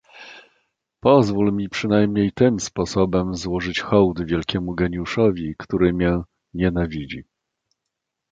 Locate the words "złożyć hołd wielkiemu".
3.35-4.75